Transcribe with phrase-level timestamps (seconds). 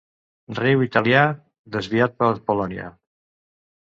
[0.59, 1.25] Riu italià
[1.77, 2.87] desviat per Polònia.